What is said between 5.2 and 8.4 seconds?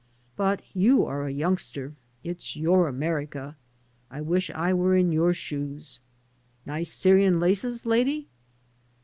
shoes.— ^Nice Syrian laces, lady?"